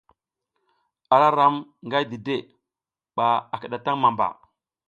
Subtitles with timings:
[1.13, 1.55] Ara ram
[1.85, 2.35] nga dide
[3.15, 4.27] ɓa a kiɗataŋ mamba.